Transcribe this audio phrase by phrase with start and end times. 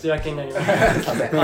[0.00, 0.70] ちらけになります。
[0.70, 1.42] ヨーロ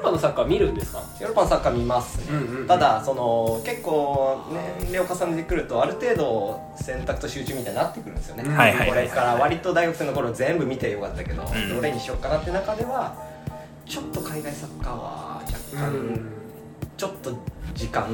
[0.00, 1.02] ッパのサッカー見るんですか？
[1.20, 2.66] ヨーロッパのサッカー見ますね、うんうんうん。
[2.66, 4.44] ただその結構
[4.80, 8.56] 年齢を重ねてくるとある程度選択と集中みたいになってくるんですよね、うん。
[8.56, 13.16] これから割と大学生の頃全部見てよかったけど、んどれにしようかなって中では
[13.84, 15.58] ちょっと海外サッカーは若
[15.90, 16.20] 干、
[16.96, 17.36] ちょっと
[17.74, 18.08] 時間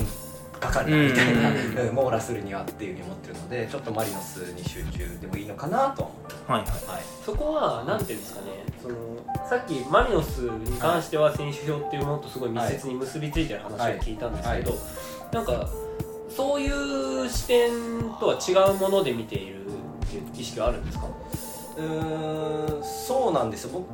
[0.61, 6.69] かかるなみたいな、うんうん網羅するにはっていうふうに思ってるのでちょっとマリノスに集中でもいいのかなとは思ってはいはい。
[6.69, 8.49] はいそこはなんていうんですかね。
[8.83, 8.95] その
[9.49, 14.77] さっきマリノスに関しては選手表っていうものとすごい密接に結びついてる話を聞いたんですけど、は
[15.33, 15.67] なんか
[16.29, 17.71] そういう視点
[18.21, 19.69] とは違うもので見ているっ
[20.07, 21.07] ていう意識はあるんですか？
[21.79, 23.71] うーんそうなんですよ。
[23.73, 23.87] 僕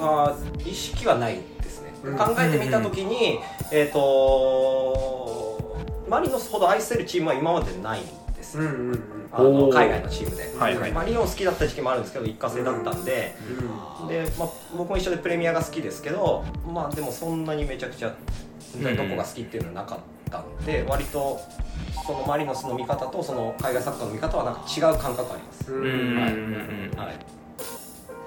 [0.00, 2.16] は意識はないですね、うん。
[2.16, 3.40] 考えてみた時に、
[3.72, 5.76] えっ、と
[6.08, 8.00] マリノスほど愛せるチームは今までない。
[8.00, 8.04] ん
[8.58, 8.58] です。
[8.58, 10.92] よ、んうんあの海外のチームで、はいはい。
[10.92, 13.36] マリノス好きだった時期もあるんですけど一過性だったんで、
[14.08, 18.14] で、まあ、僕も一緒でプレミアが好きですけどまあでもそんなにめちゃくちゃ
[18.74, 19.98] うんどこが好きっていうのはなかっ
[20.30, 21.40] たんで、割と
[22.06, 25.80] そのマリノスの見方とその海外サッカーの見方はなんか違う感覚あります、うん。
[25.80, 26.98] うんうんうんうん。
[26.98, 27.16] はい。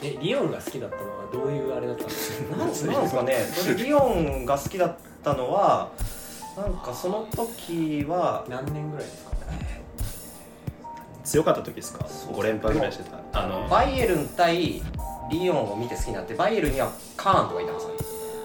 [0.04, 2.56] えリオンが好きだったのはどういうあれだったんですか？
[2.58, 3.36] なんですなんですかね。
[3.54, 5.92] それリオンが好きだったのは
[6.58, 9.34] なんかその時は何年ぐらいですか？
[11.24, 12.06] 強かった時ですか？
[12.08, 13.18] そう5連覇ぐらいしてた。
[13.40, 14.82] あのバイエルン対
[15.32, 17.98] リオンを見て好きになってバイエルンにはカーンとかいたんですよね。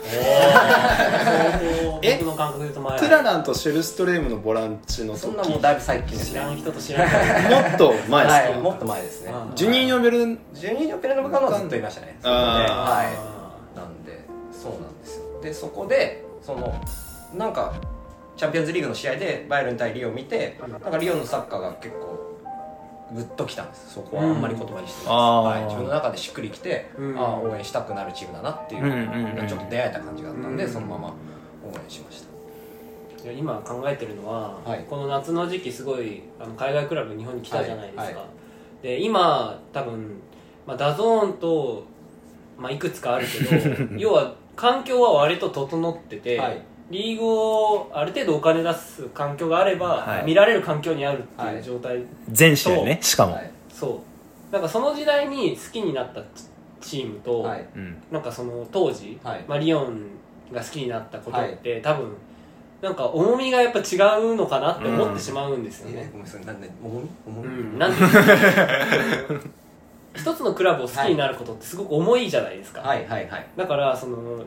[2.02, 2.16] え？
[2.18, 2.98] 僕の感覚で言うと前。
[2.98, 5.20] トゥラランとシェルストレームのボランチの時。
[5.20, 6.32] そんなもうだいぶ最近ですね。
[6.32, 9.32] 知らん人と知らないもっと前ですか、はい、もっと前ですね。
[9.32, 10.38] うんジュニーニョベルン？
[10.54, 12.16] ジュニーニョペレノブカノはずっといましたね。
[12.22, 13.06] そこであはい。
[13.76, 15.24] なんでそうなんですよ。
[15.42, 16.80] でそこでその
[17.34, 17.74] なんか
[18.36, 22.27] チャンピオンズリーグの試合でバイエルン対リオン見てうんなんかリオンのサッカーが結構
[23.12, 23.94] グッときたんです。
[23.94, 27.18] そこはあんまり言葉にしてないはい、自分の中でしっくりきて、うん。
[27.18, 31.12] ああ応援したくなるチームだなっていううんうんうんちょっと出会えた感じがあったんで、うんそのまま応
[31.72, 32.28] 援しました。
[33.32, 34.84] 今考えてるのは、はい。
[34.88, 38.82] この夏の時期すごいあの海外クラブ日本に来たじゃないですか、はいはい。
[38.82, 40.20] で今多分、
[40.66, 41.84] まあ、 DAZN と、
[42.58, 50.24] まあ、いくつかあるけど 要は環境は割と整ってて、はいリーグをある程度お金出す環境があれば、はい。
[50.24, 54.02] 見られる環境にあるってはいいう状態、全試合ねしかも、はいそ
[54.50, 54.52] う。
[54.52, 56.22] なんかその時代に好きになった
[56.80, 57.66] チームと、はい。
[57.76, 57.96] うん。
[58.10, 59.44] なんかその当時、はい。
[59.46, 60.00] まあ、リオン
[60.52, 62.14] が好きになったことって、多分
[62.80, 66.02] なんか重みがやっぱ違うのかなって思ってしまうんですよね。
[66.04, 66.46] えー、ごめんなさい。
[66.46, 67.08] なんで重み？
[67.26, 69.40] 重み、うん、なんていうの
[70.14, 73.46] 一つのクラブを好きになることってすごく重いじゃないですか、はいはいはい。
[73.56, 74.42] だからその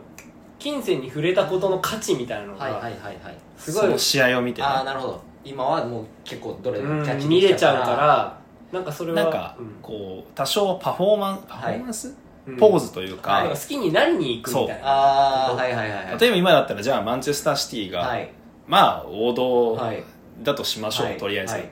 [0.61, 3.35] 金銭に触れたことの価値みたいなのがはいはいはいはい。
[3.57, 4.67] すごい、その試合を見てね。
[4.67, 5.21] ああなるほど。
[5.43, 8.39] 今はもう結構どれもうんキャッチ見れちゃうから
[8.71, 9.75] なんかそれはなんかうん。
[9.81, 12.57] こう多少パフォーマンパフォーマンス、うん。
[12.57, 14.87] ポーズというか、なんか好きになりに行くみたいな。
[14.87, 16.19] ああはいはいはいはい。
[16.19, 18.31] 例えば今だったらじゃあマンチェスターシティが、はい。
[18.67, 20.03] まあ王道はい。
[20.43, 21.17] だとしましょう、はい。
[21.17, 21.69] とりあえず、はい。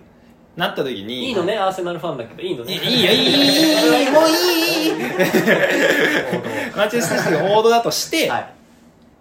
[0.56, 2.74] なった時にいいのねアーセナルファンだけどいいのね。
[2.74, 4.12] いいいいよいいいいいい。
[4.12, 4.92] もういい。
[6.76, 8.59] マンチェスターシティが王道だとして、はい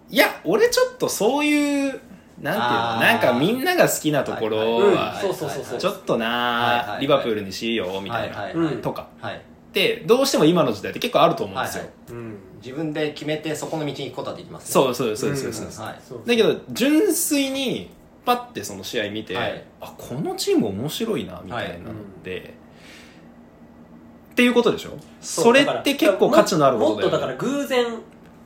[0.09, 2.55] いや俺ちょっとそういうなんていうの
[3.01, 5.79] なんかみんなが好きなところうんは、そうそうそうそう。
[5.79, 9.09] ちょっとな、リバプールにしようみたいな、とか。
[9.19, 9.35] はい。
[9.35, 9.39] っ
[9.71, 12.37] てどうしても今の時代って結構あると思うんですよ、はいうん。
[12.61, 14.71] 自分で決めてそこの道に行くことはできますね。
[14.71, 16.21] そうそうそうそうそう。
[16.25, 17.91] だけど純粋に
[18.25, 19.63] パッてその試合見て、はい。
[19.81, 21.93] あこのチーム面白いなみたいなのっ
[22.23, 22.53] て、
[24.31, 24.97] っていうことでしょ？
[25.19, 27.85] それって結構価値のあることだよ、ね、もっとだから偶然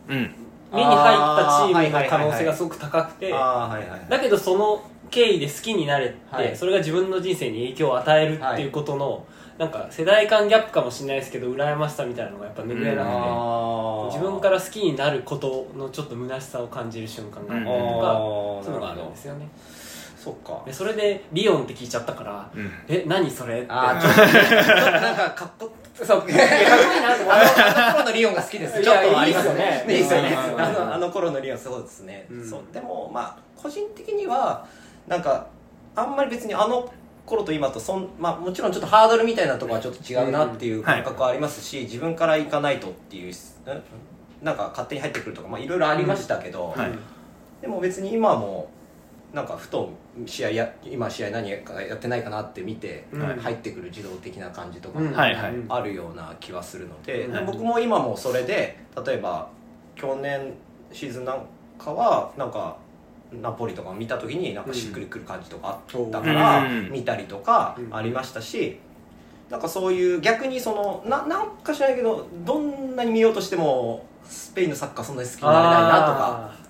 [0.10, 0.36] うん
[0.74, 4.84] 目に入ったチームの可能性がすごく高くてだけどその
[5.14, 6.58] 経緯で好きになれて、はい。
[6.58, 9.24] それが自分の人生に影響を与えるっていうことの、
[9.60, 18.14] なんか世代間ギャップかもしれないですけど羨ましさみたいなのがやっぱ拭えなくて、自分から好きになることのちょっと虚しさを感じる瞬間があったりとか、
[18.64, 19.48] そういうのがあるんですよね。
[20.18, 20.64] そっか。
[20.66, 22.72] でそれでリオンって聞いちゃったから、うん。
[22.88, 23.78] え何それってちょっと
[24.90, 26.08] なんかかっこそう。
[26.08, 26.36] かっこいい
[27.02, 28.82] なと思あの頃のリオンが好きです。
[28.82, 29.86] ちょっとありますよね。
[29.88, 30.30] いいですよね。
[30.30, 30.62] うん。
[30.62, 32.50] あのあの頃のリオンそうですね、うん。
[32.50, 32.62] そう。
[32.74, 34.66] でもまあ個人的には
[35.08, 35.48] なんか
[35.96, 36.92] あんまり別にあの
[37.26, 43.84] 頃と今とそん、まあ、もちろんちょっとハードルみたいなところはちょっと違うなっていう感覚はありますし、自分から行かないとっていううん？
[44.42, 46.92] なんか勝手に入ってくるとかまあいろいろありましたけど、はい
[47.62, 48.70] でも別に今も
[49.34, 49.90] なんかふと
[50.28, 53.22] 試合や今試合何かやってないかなって見て、うん。
[53.22, 55.12] 入ってくる自動的な感じとかうん。
[55.12, 57.46] もあるような気はするので、うん。
[57.48, 59.50] 僕も今もそれで例えば
[59.96, 60.54] 去年
[60.92, 61.46] シーズンなん
[61.80, 62.78] かはなんか
[63.32, 66.92] ナポリとかを見た時になんかしっくりくる感じとかあったからうん。
[66.92, 67.96] 見たりとかうん。
[67.96, 68.78] ありましたし
[69.50, 76.63] なんかそういう逆にそのななんか知らないけどどんなに見ようとしてもスペインのサッカーそんなに好きになれないなとか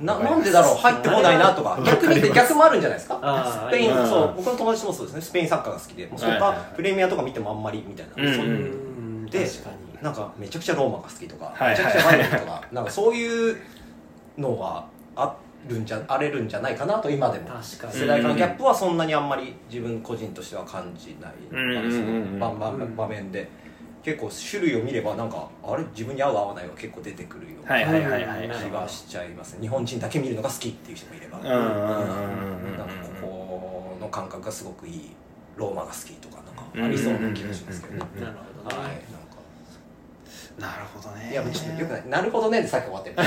[0.00, 1.78] ななんでだろう入ってこないなとか。
[1.84, 3.68] 逆に逆もあるんじゃないですか？
[3.68, 5.20] スペインうんそう僕の友達もそうですね。
[5.20, 8.76] スペインサッカーが好きでもうそれかプレミアとか見てもあんまりみたいな、うんそうういう
[9.24, 9.46] んで
[10.00, 13.56] なんかめちゃくちゃローマが好きとか、はいめちゃくちゃバイエルンとかなんかそういう
[14.38, 15.36] のはあ
[15.68, 17.48] るんじゃあれるんじゃないかなと今でも。
[17.48, 17.92] 確かに。
[17.92, 21.32] 世代間のギャップはそんなにあんまり自分個人としては感じない、
[22.96, 23.46] 場面で
[24.02, 25.84] 結構種類を見ればなんかあれ？
[25.92, 27.78] 自分に合う合わないは結構出てくるような
[28.58, 29.60] 気がしちゃいますね。
[29.62, 31.48] 日本人だけ見るのが好きっていう人もいれば、なん
[32.76, 32.84] か
[33.20, 35.10] ここの感覚がすごくいい。
[35.56, 38.88] ローマが好きとかなんかありそうな気がしますけどね、うんなるほどはい。
[38.88, 39.02] ね
[40.58, 41.30] なるほどね。
[41.32, 42.08] いやちょっとよくない。
[42.08, 43.16] なるほどねでさっき終わってる。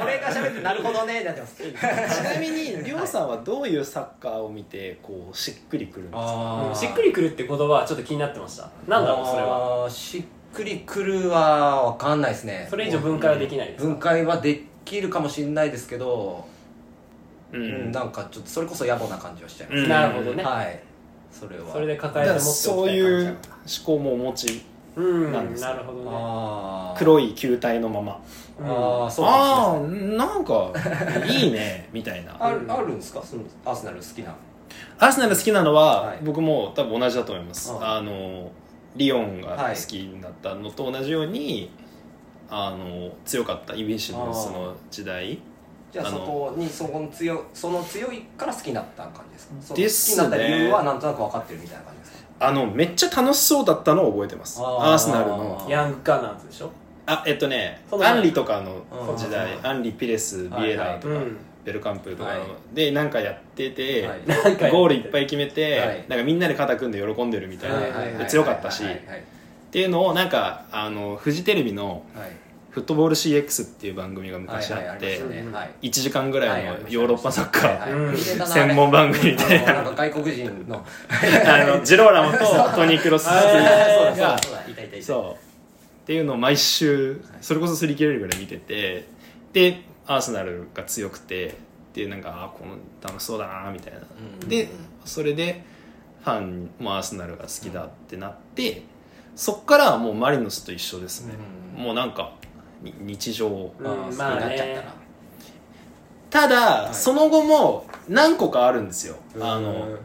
[0.00, 1.56] 俺が喋ってなるほどねってなってます。
[1.62, 6.70] ちなみにりょうさんはどういうサッカーを見てこうしっくりくるんですか？
[6.74, 8.70] しっくりくるって言葉はちょっと気になってました。
[8.88, 9.86] なんだろうそれは。
[9.90, 10.22] しっ
[10.54, 12.66] くりくるは分かんないですね。
[12.70, 13.88] それ以上分解はできないですか？
[13.88, 16.44] 分解はできるかもしれないですけど、
[17.52, 19.88] ううんんなんかちょっとそれこそ野暮な感じはしちゃいます、うん。
[19.88, 20.42] なるほどね。
[20.44, 20.80] はい。
[21.30, 21.72] それは。
[21.72, 23.36] それで抱えて持ってそういう思
[23.84, 24.48] 考もお持ち。
[24.48, 25.68] うんなんですよ。
[25.70, 26.10] なるほどね。
[26.10, 26.98] あー。
[26.98, 28.20] 黒い球体のまま。
[28.60, 30.14] あーそうかあもしれない。
[30.14, 30.70] あなんか
[31.28, 32.36] いいね みたいな。
[32.38, 33.22] あるあるんですか？
[33.22, 34.34] そのアーセナル好きな。
[34.98, 36.18] アーセナル好きなのは、はい。
[36.22, 38.50] 僕も多分同じだと思います、ああの
[38.96, 41.70] リオンが好きになったのと同じように、
[42.48, 45.38] あの強かったイビシブスの時代。
[45.92, 49.54] じゃあそあのこにそこの強いその強いから好きになった感じですか？
[49.60, 50.24] そのですね。
[50.24, 52.23] 好きになった理由はなんとなく分かってるみたいな感じですか？
[52.40, 54.60] あのめっちゃ楽しそうだったのを覚えてます。
[54.60, 54.66] あー。
[54.92, 55.66] アーセナルの。
[55.68, 56.70] ヤングガナーズでしょ？
[57.06, 58.82] あえっとねその前アンリとかの
[59.16, 59.56] 時代。
[59.56, 59.66] うん。
[59.66, 61.36] アンリピレスビエラとか、うん。
[61.64, 62.48] ベルカンプとかの、はい。
[62.74, 64.26] でなんかやってて、はい。
[64.26, 66.04] なんかゴールいっぱい決めて、はい。
[66.08, 72.30] なんかみんなで肩組んで喜んでるみたいな、はいはいはいで強かったし、はいはいっていうのをなんかあのフジテレビのはい
[72.74, 75.52] 「フットボール CX」っていう番組が昔あって、はいはいありましたね。
[75.52, 75.70] はい。
[75.82, 79.64] 1時間ぐらいのヨーロッパサッカー、専門番組みたい。
[79.64, 80.84] なあのなんか外国人の
[81.46, 82.38] あのジローラモと
[82.74, 84.36] トニー・クロスが
[85.00, 85.42] そう
[86.02, 86.20] ってい。
[86.20, 88.40] うのを毎週それこそ擦り切れるぐらい。
[88.40, 89.06] 見てて
[89.52, 91.54] でアーセナルが強くて
[91.94, 93.92] でなんかあーこの楽しそうだなみたい。
[93.92, 94.68] な、うんで
[95.04, 95.62] それで
[96.24, 98.82] ファンもアーセナルが好きだってなって、
[99.36, 101.34] そっからはもうマリノスと一緒ですね、
[101.76, 102.43] うんもうなんかに
[103.00, 104.94] 日常にまあなっちゃったねら
[106.30, 106.94] ただ、い。
[106.94, 109.16] その後も何個かあるんですよ。
[109.40, 109.98] あのうん。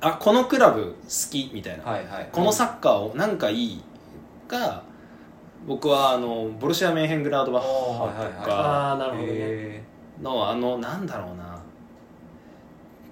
[0.00, 3.82] あこのクラブ好きみたいな、はいはいこのサッカーをなんかいい
[4.48, 4.82] が
[5.66, 9.32] 僕はあのボルシア・メンヘングラードバッハとかああなるほどね。
[9.32, 9.82] へ
[10.20, 11.62] のあのなんだろうな。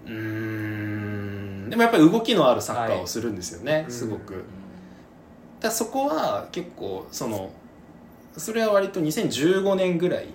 [0.07, 1.71] うーん。
[1.71, 3.93] でもやっぱり動きのあるサッカーをするんですよね、い。
[3.93, 4.43] すごく、う
[5.61, 7.51] だそこは結構その
[8.39, 10.27] それは割と2015年ぐらい。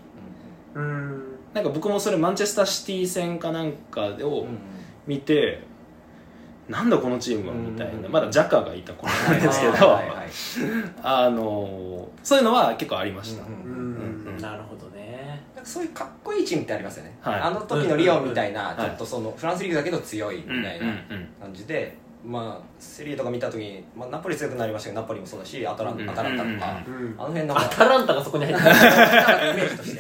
[0.75, 1.23] うん。
[1.53, 4.47] なんか僕もそれマンチェスターシティ戦かなんかを
[5.07, 5.61] 見て、
[6.67, 8.11] なんだこのチームはみたいな、うん。
[8.11, 10.27] まだジャカがいた頃なんですけど、はいはいはい
[11.03, 13.51] あのそういうのは結構ありました、うん。
[13.51, 13.53] う
[14.27, 14.37] うん。
[14.37, 15.41] んなるほどね。
[15.63, 17.39] そういうかっこいいチームってありますよね、はい。
[17.39, 21.27] あの時のリオンみたいな、うんちょっとそのフランスリーグだけど強いみたいなうんうんうん。
[21.39, 21.95] 感じで、
[22.25, 26.09] まあセリエとか見た時に、まあ、ナポリ強くなりましたけどナポリもそうだしアトランうん。
[26.09, 27.15] アタランタとか、うん。
[27.17, 28.69] あの辺なんアかタランタがそこに入ってる。
[28.69, 29.95] イメージとし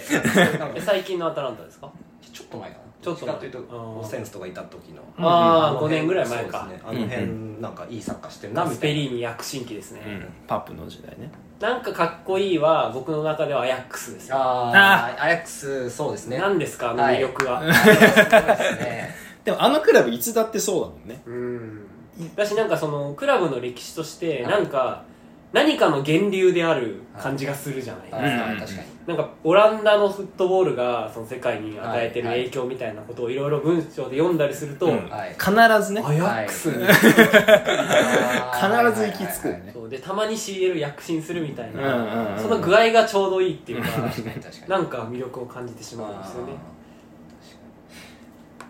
[0.75, 0.79] て。
[0.81, 1.89] 最近のアタランタですか？
[2.31, 2.83] ちょっと前かな。
[3.01, 5.01] ちょっとかというとセンスとかいた時の。
[5.17, 6.59] うんああ5の辺年ぐらい前か。
[6.61, 6.83] そうですね。
[6.87, 9.03] あの辺、うんなんかいいサッカーしてるなガスペみたいな。
[9.03, 10.33] リーニ躍進期ですね、うん。
[10.47, 11.29] パップの時代ね。
[11.59, 16.37] なんかかっこいいは僕の中ではアヤックスですねああアヤックスそうですね。
[16.37, 16.91] 何ですか？
[16.91, 19.15] あの魅力は、そうですね。
[19.45, 21.21] でもあのクラブいつだってそうだもんね。
[21.25, 21.87] うん
[22.35, 22.69] だしなん。
[22.69, 24.65] かそのクラブの歴史としてなん。
[24.67, 25.03] か
[25.51, 29.17] 何かの源流である感じがするじゃないですか、はい確かになん。
[29.17, 34.37] かオランダのフットボールがその世界に与えてる影響みたいなことをいろいろ文章で読ん。
[34.39, 35.07] だりすると、うん。
[35.09, 35.51] はい必
[35.85, 36.95] ずねアヤックスに、必
[38.99, 43.89] ず行き着くねそうでたまに CL 躍進するみたいなその具合がちょうどいいっていうか
[44.67, 44.87] なん。
[44.87, 46.17] か魅力を感じてしまうん。
[46.19, 46.53] ですよね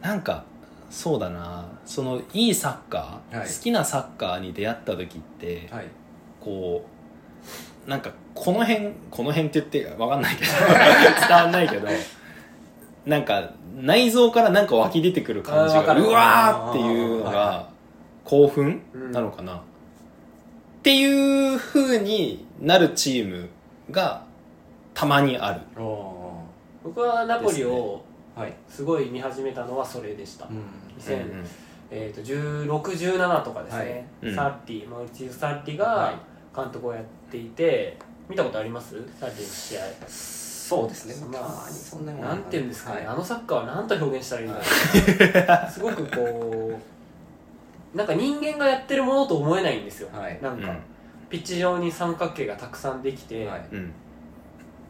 [0.01, 0.21] なん。
[0.21, 0.43] か
[0.93, 1.65] そうだな。
[1.85, 3.47] そのいいサッカー、はい。
[3.47, 5.87] 好きなサッカーに出会った時って、はい。
[6.39, 6.85] こ
[7.87, 10.51] うなんかこの辺この辺って言ってわかんないけど
[11.27, 11.87] 伝わんないけど
[13.05, 16.03] なんか内臓からなんか湧き出てくる感じあーわかる。
[16.03, 17.69] がうわーっていうのはが
[18.23, 19.59] 興奮うんなのかな、っ
[20.83, 23.49] ていう風になるチーム
[23.89, 24.23] が
[24.93, 25.61] たまにある。
[25.81, 26.33] お
[26.83, 28.53] 僕はナポリをーはい。
[28.69, 30.61] すごい見始めたのはそれでした、うん
[30.99, 31.45] 2000うん。
[31.91, 34.29] えー、と1617とかですね、はい。
[34.29, 34.35] うん。
[34.35, 36.15] サッティマルチーズ・サッティはがい。
[36.55, 37.97] 監督をやっていて
[38.29, 38.95] 見たことあります？
[39.19, 39.81] サッティの試合。
[40.07, 41.27] そうですね。
[41.31, 43.07] まあそんなもなんていうんですかね、はい。
[43.07, 46.79] あのサッカーは何と表現したらいいんだろうすごくこ
[47.93, 50.39] うなんか人間がやってるものと思えないんですよ、はい。
[50.41, 50.73] なんか、
[51.29, 53.67] ピッチ上に三角形がたくさんできて、はい。
[53.71, 53.91] うん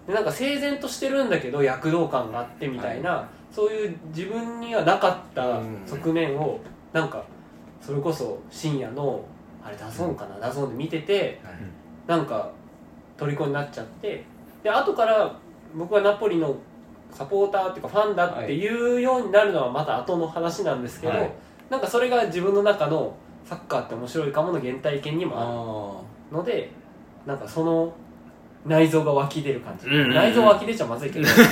[0.07, 6.59] でなんか整然としてるんだけど躍動感があってみたいな、そういう自分にはなかった側面を
[6.91, 7.23] なんか
[7.81, 9.23] それこそ深夜の
[9.63, 11.53] あれ DAZN かな、 DAZN で見ててはい。
[12.05, 12.51] なんか
[13.17, 14.25] 虜になっちゃって
[14.61, 15.33] で後から
[15.73, 16.55] 僕はナポリの
[17.11, 18.95] サポーターっていうかファンだってい。
[18.97, 21.31] うようになるのはまた後の話なんですけど、はい。
[21.69, 25.49] なんかそれが自分の中のサッカーって面白いかもの原体験にもある
[26.31, 26.71] あので
[27.25, 27.93] なんかその
[28.65, 30.13] 内臓が湧き出る感じ、うんうんうん。
[30.15, 31.25] 内臓湧き出ちゃまずいけど。
[31.25, 31.49] なんかね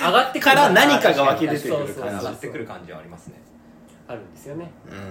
[0.00, 3.34] 上がってくるから何かが湧き出てくるそうそうあ感じ上がってくる感じはありますね。
[4.08, 4.70] あるんですよね。
[4.88, 5.02] うんうん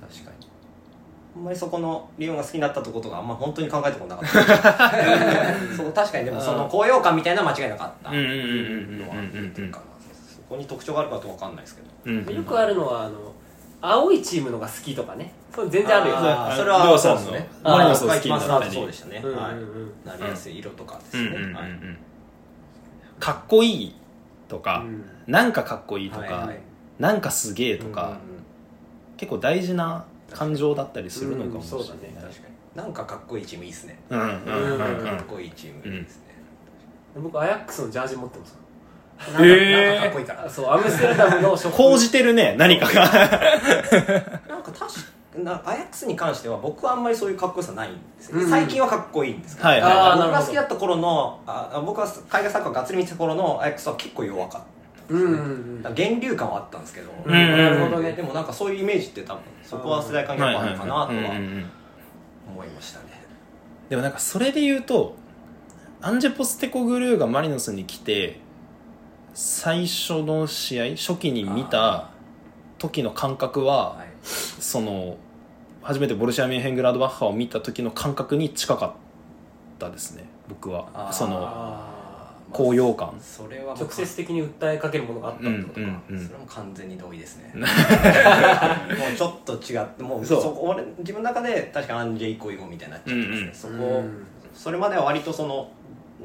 [0.00, 0.48] 確かに。
[1.36, 4.90] あんまりそこのリオンが好きになったとことかあんま本当に考えたことなかった。
[5.76, 8.10] そう確かにでもその高揚感みたいなのは間違いなかった。
[8.10, 9.84] うんうんうんうんうんのは出てるかな
[10.28, 11.88] そこに特徴があるかと分かんないですけど。
[12.04, 12.18] うん。
[12.18, 13.32] うんでよくあるのはあの
[13.80, 16.16] 青いチームのが好きとかねそう全然あるよ。
[16.16, 16.52] あー。
[16.52, 17.20] あそれはりょうさんの。
[17.20, 17.48] そうですね。
[17.62, 19.22] マリノス僕が好きになったそうでしたね。
[19.24, 19.42] うんうんうん。
[19.42, 20.18] はい。
[20.18, 21.22] なりやすい色とかですね。
[21.22, 21.52] うんうんうんうん。
[21.52, 21.68] はい。
[23.20, 23.94] かっこいい
[24.48, 25.04] とか、うん。
[25.26, 26.60] なんかかっこいいとか、はいはい。
[26.98, 28.18] なんかすげえとか、
[29.16, 32.14] 結構大事な感情だったりするのかもしれない、うんそうだね。
[32.20, 32.54] 確かに。
[32.74, 33.98] なんかかっこいいチームいいっすね。
[34.10, 35.06] うんうんうんうん。
[35.06, 36.24] かっこいいチームいいですね。
[37.16, 38.58] 僕アヤックスのジャージ持ってます。
[39.28, 40.44] なんかへーなんかかっこいいから。
[40.44, 43.04] あそうアムステルダムのショップ講じてるね何かが。
[43.04, 44.86] なんか確か
[45.42, 48.38] なアヤックスに関しては僕はあんまりそういうかっこよさないんですよ。
[48.38, 48.50] ね、うん。
[48.50, 54.62] 最近はかっこいいんですけど、はい僕が好きだった頃のあ僕は海外サッカーがっつり見てた頃のアヤックスは結構弱かっ
[55.08, 55.82] たうんうんうん。
[55.82, 61.06] だから源流感はあったんですけど、うんなるほどねでもなんかそういうイメージって多分そこは世代関係もあるのかなとは
[62.48, 63.06] 思いましたね。
[63.88, 65.16] でもなんかそれで言うと
[66.00, 68.38] アンジェ・ポステコグルーがマリノスに来て
[69.34, 72.10] 最初の試合初期に見た
[72.78, 74.08] 時の感覚ははい。
[74.26, 75.18] その
[75.84, 78.92] 初めてボルシア・ミュンヘングラードバッハを見た時の感覚に近かっ
[79.78, 81.10] たですね僕は。
[81.12, 83.12] そのあ高揚感。
[83.20, 86.26] それはー直接的に訴えかけるものがあったってことか、うんうんうん。
[86.26, 87.52] それも完全に同意ですね。
[87.54, 87.64] もう
[89.16, 94.26] ちょっと違ってもうそそうこ俺自分の中で確かアンジェ以降以後みたいになっちゃってますね、そこ、うん。
[94.54, 95.68] それまでは割とその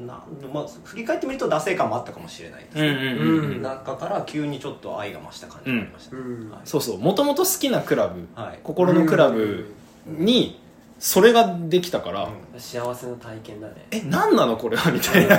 [0.06, 3.62] な、まあ、振り返ってみると惰性感もあったかもしれないですね、うんうんうんうん。
[3.62, 6.50] 中から急にちょっと愛が増した感じがありましたね、うん。
[6.50, 6.60] はい。
[6.64, 6.98] そうそう。
[6.98, 8.58] もともと好きなクラブはい。
[8.62, 9.72] 心のクラブ
[10.06, 10.60] に
[10.98, 12.60] それができたから、うん。
[12.60, 13.86] 幸せな体験だね。
[13.90, 14.56] え何なの？
[14.56, 14.90] これは？
[14.90, 15.36] みたいな。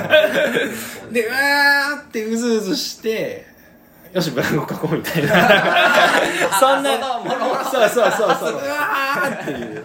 [1.12, 3.46] でうわーってうずうずして
[4.12, 5.32] よしブランコ書こうみたいな。
[6.58, 8.10] そんな あそうそう。
[8.10, 8.52] そうそうそう。
[8.54, 9.84] うわーっていう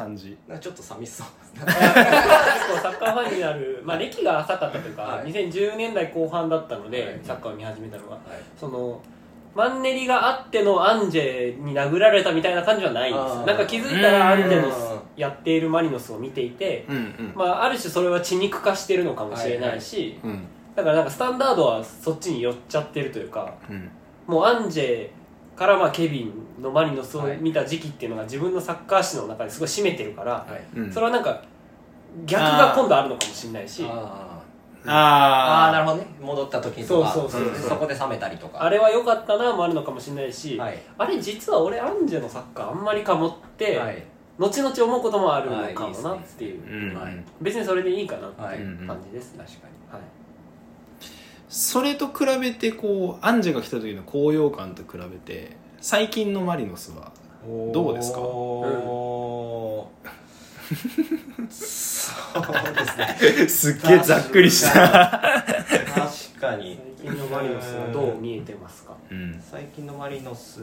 [0.00, 0.36] 感じ。
[0.48, 1.72] なんかちょっと寂しそうですね。
[1.72, 5.32] 結構サッカーファンになる、 まあ、歴が浅かったというか、はい。
[5.32, 7.20] 2010年代後半だったので、はい。
[7.22, 8.20] サッカーを見始めたのがはい。
[8.58, 9.00] その
[9.54, 13.36] マンネリがあってのアンジェに殴られたみたいな感じはないんです。
[13.38, 16.96] なんか気づいたらアンジェのうんやっているマリノスを見ていて、うん。
[16.96, 20.46] うんまあ、ある種それは血肉化してるのかもしれないし、うん。
[20.76, 23.90] だからなんかスタンダードはそっちに寄っちゃってるというかうん。
[24.26, 25.08] もうアンジェ
[25.60, 30.78] からまあケビンのマリノスを見た時期っていうのが自分のサッカー史の中ですごい占めてるから、はい。
[30.78, 30.90] うん。
[30.90, 31.42] それはなんか
[32.24, 33.84] 逆が今度あるのかもしれないし。
[33.86, 34.90] あー。
[34.90, 36.06] ああーなるほどね。
[36.18, 37.12] 戻った時にとか。
[37.12, 37.52] そうそうそうう。
[37.52, 37.54] ん。
[37.54, 38.62] そこで冷めたりとか。
[38.62, 40.78] あれは良かったなもあるのかもしれないし、はい。
[40.96, 44.02] あれ実は俺アンジェのサッカーあんまりかもって、はい。
[44.38, 48.58] 後々思うこともあるのかもなっていう、うんはい別にそれでいいかなってはい。
[48.58, 49.92] いう感じですね、確かに。
[49.92, 50.19] はい
[51.50, 57.12] それと比べてこうアンジェが来た時の高揚感と比べて最近のマリノスは
[57.72, 58.20] どうですか？
[58.20, 60.10] おー
[61.50, 63.48] そうですね。
[63.48, 66.78] すっげえざっくりした、確かに。
[67.02, 68.94] 最近のマリノスはどう見えてますか？
[69.10, 70.60] うん、最近のマリノス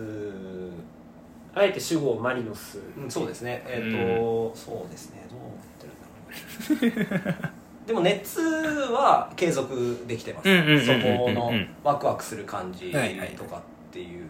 [1.53, 3.06] あえて主語マリノスう。
[3.08, 3.63] んそうですね。
[3.67, 5.25] えっ、と、そうですね。
[5.29, 7.51] どう思ってるんだろう
[7.88, 10.86] でも熱は継続できてます。
[10.86, 11.51] そこの
[11.84, 14.27] ワクワクする感じとかっていうの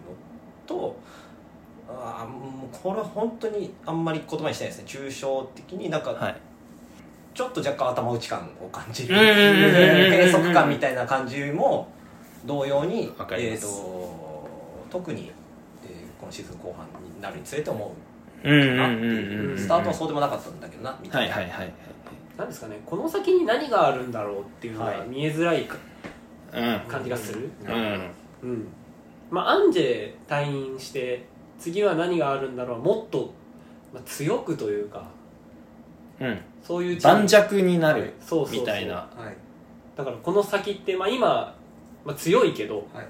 [0.67, 0.95] と、
[1.89, 5.09] あーもうこれは本当にあんまり言葉にしてないですね。
[5.09, 6.35] 抽象的になんか、はい。
[7.33, 9.15] ちょっと若干頭打ち感を感じる。
[9.15, 11.87] 閉塞感みたいな感じも
[12.45, 14.47] 同様にえー、と
[14.89, 15.31] 特に、
[15.83, 17.91] えーこのシーズン後半になるにつれて思
[18.43, 18.51] うう。
[18.51, 19.07] んうんなってうんい
[19.47, 19.57] ううん。
[19.57, 21.73] スタートはそうでもなかったんだけどなみたいな、はいはいはい
[22.37, 25.07] なんですかねこの先に何があるんだろうっていうのがはい。
[25.07, 25.67] 見えづらい
[26.87, 27.49] 感じがする、
[28.43, 28.67] うん。
[29.31, 31.25] まあアンジェ退院して
[31.59, 33.33] 次は何があるんだろうもっと、
[33.93, 35.09] まあ、強くというか
[36.19, 36.39] うん。
[36.63, 38.59] そういう盤石になるそうそうそう。
[38.61, 38.95] みたいな。
[38.95, 39.35] はい。
[39.97, 41.55] だからこの先って、まあ、今、
[42.05, 43.07] まあ、強いけどはい。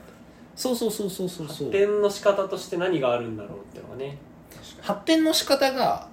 [0.55, 1.67] そうそうそうそうそうそう。
[1.67, 4.17] 発展の仕方として何があるんだろうっていうのがね。
[4.49, 6.07] 確か発展の仕方が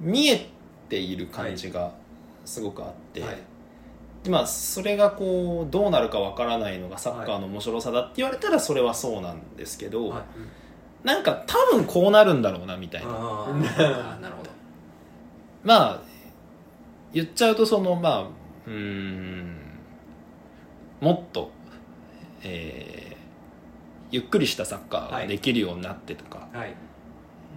[0.00, 0.48] 見え
[0.88, 1.92] ている感じが
[2.46, 3.36] すごくあって、にはい。
[4.24, 11.06] でまあそれがこうどうなるかわからないのがサッカーの面白さだって言われたらそれはそうなんですけど、はい。
[11.06, 13.08] なんか多分こうなるんだろうなみたいな。
[13.12, 14.50] なるほど。
[15.62, 16.00] まあ
[17.12, 18.22] 言っちゃうとそのまあ
[18.66, 19.56] うーん
[21.00, 21.50] もっと、
[22.42, 23.16] えー
[24.12, 26.74] ゆっくりしたサッカーができるようになってとか、はい。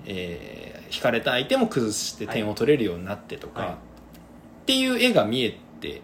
[0.06, 3.89] えー引かれた相手も崩して点を取れるようになってとか、はい
[4.70, 6.04] っていう絵が見えて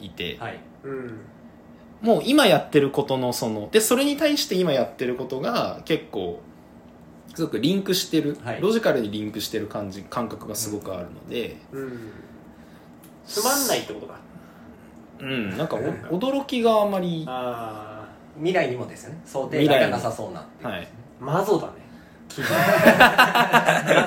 [0.00, 0.60] いて、はい。
[0.84, 1.20] うん
[2.02, 6.40] もう今やってることのそのでそれに対して今やってることが結構
[7.34, 8.60] すごくリンクしてる、はい。
[8.60, 12.12] ロジカルにリンクしてる感じ感覚がすごくあるので、うん。
[13.26, 14.20] つまんないってことか。
[15.18, 15.80] うん、なんかお
[16.18, 19.20] 驚きがあまり、はあ未来にもですよね。
[19.24, 20.70] 想定外がなさそうなっていう。
[20.70, 20.86] い、あ
[21.18, 21.72] マゾだね。
[22.28, 22.44] 君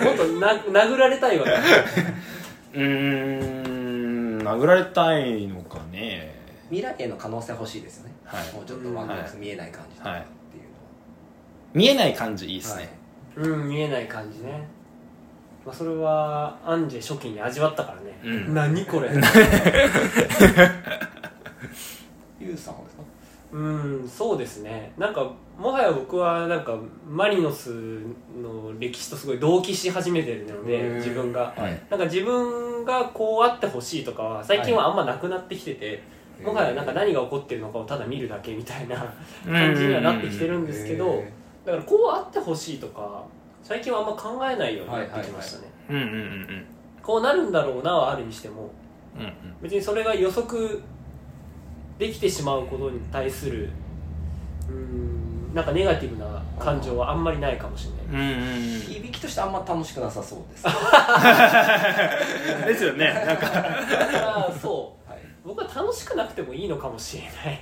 [0.07, 0.23] もっと
[0.71, 1.45] な殴られたいわ。
[1.45, 1.51] け
[2.79, 3.58] うーん
[4.57, 6.37] 殴られたいのかね。
[6.69, 8.13] 未来への可能性欲しいですよね。
[8.25, 8.53] はい。
[8.53, 10.63] もうちょっとワクワク見えない感じとかはいっていう
[11.73, 12.89] 見えない感じいいでのはすね、
[13.37, 14.67] うん見えない感じね、
[15.65, 18.53] まあ、それはアンジェ初期に味わったからね、うん。
[18.53, 19.09] 何これ。
[22.39, 23.03] ユウさんはですか？
[23.51, 24.91] うんそうですね。
[24.97, 26.73] なんかもはや僕はなんか
[27.05, 27.99] マリノス
[28.41, 31.53] の歴史とすごい同期し始めてるので自分が。
[31.55, 31.81] はい。
[31.89, 36.01] なんか自分がこうあってほしいとかは最近はあんまなくなってきてて、
[36.43, 38.95] もはやなんか何が起こってるのかをただ見るだけみたいな
[39.45, 41.31] 感じにはなってきてるんですけどへ
[41.65, 43.25] だからこうあってほしいとか
[43.61, 46.65] 最近はあんま考えないようになってきましたね、うんうんうんうん
[47.01, 48.69] こうなるんだろうなはあるにしても
[49.17, 50.79] うんうん別にそれが予測
[51.97, 53.71] できてしまうことに対するうーん
[55.53, 56.25] なんかネガティブな
[56.59, 58.21] 感情はあんまりないかもしれない。
[58.21, 58.49] うんうんうん。
[58.51, 60.63] ー響きとしてあんま楽しくなさそうです。
[62.67, 63.45] ですよねなんか。
[63.47, 63.67] だか
[64.19, 65.11] らそう。
[65.11, 65.19] はい。
[65.45, 67.59] 僕は楽しくなくてもいいのかもしれない。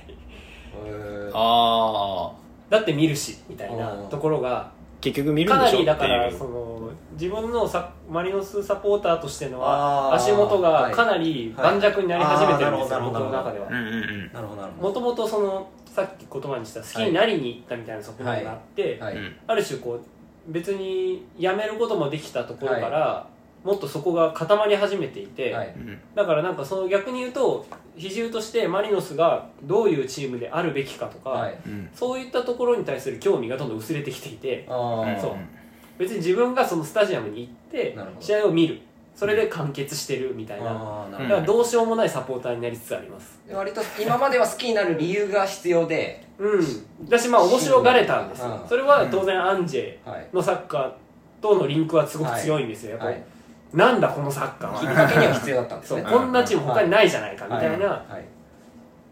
[0.86, 1.34] えー。
[1.34, 2.32] ああ
[2.70, 5.76] だって見るしみたいなところが結局見るかなんでしょ？
[5.76, 10.92] ってりだからその自分のさマリノスサポーターとしての足元がはい。
[10.92, 13.66] かなり盤石になり始めてるんですよ、はいあーなるほど僕の中では。
[13.68, 14.30] うんうんうん。
[14.34, 15.66] なるほどなるほもともとその
[15.98, 19.16] さっき言葉にした好きになりに行ったみたいな側面があって、どはい。
[19.16, 23.28] うんある種こう別にやめることもできたところから、
[23.64, 25.54] もっとそこが固まり始めていて、
[26.14, 31.50] だからなんかその逆に言うと比重としてマリノスがどういうチームであるべきかとか、
[31.92, 34.64] そういったところに対する興味がどんどん薄れてきていて
[35.20, 35.36] そう。
[35.98, 38.80] 別に自分がそのスタジアムに行って試合を見る
[39.18, 41.60] それで完結してるみたいな、だからど。
[41.60, 43.40] うしようもないサポーターになりつつあります。
[43.50, 46.24] ど割と今までは好きになる理由が必要で。
[46.38, 46.64] うん。
[47.04, 50.92] 私まあ面白がれたんですそれは当然アンジェはいのサッカー
[51.42, 56.02] とのリンクはすごく強いんですよ、やっぱなんだこのサッカーきっはかけには必要だったんですね。
[56.08, 58.04] こんなチーム他にないじゃないかみたいな、は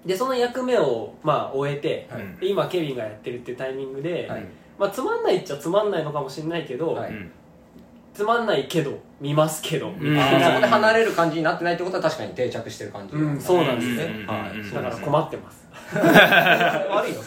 [0.05, 0.09] い。
[0.09, 2.40] でその役目をまあ終えて、はい。
[2.40, 4.45] で今ケビンがやってるっていうタイミングで、はい。
[4.79, 7.11] まあ、つまんないっちゃつまんないのかもしれないけど、はい。
[7.11, 7.33] うん
[8.16, 10.18] つまんないけど見ますけど、うん。
[10.18, 14.24] あーそこで離れる感じになってないってことは確かに定着してる感じうんそうなんですね。
[14.26, 14.74] はい。
[14.74, 15.66] だから困ってます。
[15.92, 17.20] 悪いの？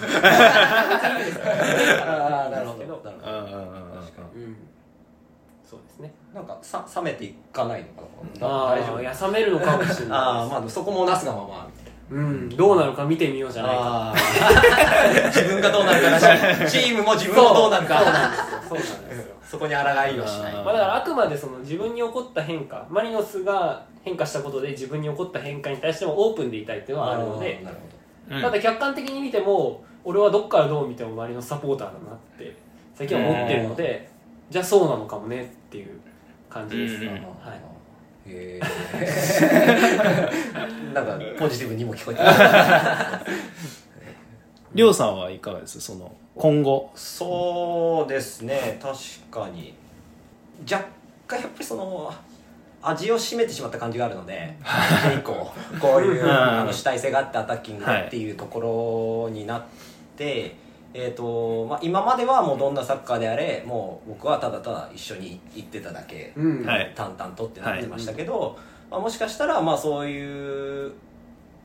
[2.01, 3.11] あーなるほどなるほど。
[4.01, 4.57] 確かにうん。
[5.69, 6.11] そうですね。
[6.33, 8.01] なんかさ冷めていかないのか
[8.39, 8.47] な？
[8.47, 8.97] あ大丈夫？
[8.97, 11.67] あいや冷めるのかもしれああないまあそこもなすがまま
[12.11, 14.13] うんどうなるか見てみようじゃないか。
[15.31, 16.25] 自分がどうなるかだし
[16.81, 17.99] チームも自分もどうなるか。
[17.99, 18.45] そうなんですよ。
[18.69, 19.83] そうなんですよそこに抗い
[20.19, 20.53] をしない。
[20.53, 27.77] あーまあ、だからあくまでその自分に起こった変化マリノスが変化したことで自分に起こった変化に対してもオープンでいたいっていうのはあるのでなる
[28.29, 28.41] ほうん。
[28.43, 32.55] ただ客観的に見ても俺はどっからどう見てもマリノスサポーターだなって
[32.93, 34.07] 最近は思ってるので
[34.51, 35.99] じゃあそうなのかもねっていう
[36.47, 37.23] 感じです、うんうんはい。
[38.27, 38.59] へえ
[40.93, 42.21] なんかポジティブにも聞こえて
[44.73, 45.79] りょうさんはいかがです？
[45.81, 46.91] その今後。
[46.95, 48.79] そうですね。
[48.81, 48.97] 確
[49.31, 49.73] かに。
[50.69, 50.85] 若
[51.27, 52.13] 干やっぱりその
[52.81, 54.55] 味を占めてしまった感じがあるので
[55.13, 55.33] 以降
[55.81, 56.31] こういううん。
[56.31, 59.63] あの主体性があってアタッキングっていうところになっ
[60.17, 60.55] て、
[60.93, 66.65] えーとまあ、今まではもうどんなサッカーであれもう僕はただただ一緒に行ってただけうん。
[66.65, 66.93] はい。
[66.95, 68.57] 淡々とってなってましたけど、
[68.89, 70.93] まあ、もしかしたらまあそういう